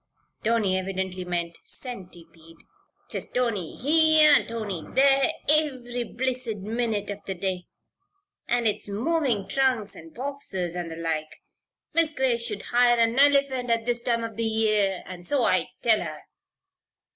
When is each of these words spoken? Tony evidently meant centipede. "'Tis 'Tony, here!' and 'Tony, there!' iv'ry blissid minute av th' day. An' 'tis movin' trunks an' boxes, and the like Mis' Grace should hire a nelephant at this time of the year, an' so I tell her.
Tony 0.43 0.79
evidently 0.79 1.23
meant 1.23 1.59
centipede. 1.63 2.57
"'Tis 3.07 3.29
'Tony, 3.29 3.75
here!' 3.75 4.33
and 4.35 4.47
'Tony, 4.47 4.83
there!' 4.95 5.29
iv'ry 5.47 6.05
blissid 6.17 6.63
minute 6.63 7.11
av 7.11 7.23
th' 7.23 7.39
day. 7.39 7.67
An' 8.47 8.63
'tis 8.63 8.89
movin' 8.89 9.47
trunks 9.47 9.95
an' 9.95 10.09
boxes, 10.09 10.75
and 10.75 10.89
the 10.89 10.95
like 10.95 11.43
Mis' 11.93 12.13
Grace 12.13 12.43
should 12.43 12.63
hire 12.63 12.97
a 12.97 13.05
nelephant 13.05 13.69
at 13.69 13.85
this 13.85 14.01
time 14.01 14.23
of 14.23 14.37
the 14.37 14.43
year, 14.45 15.03
an' 15.05 15.21
so 15.21 15.43
I 15.43 15.69
tell 15.83 16.01
her. 16.01 16.21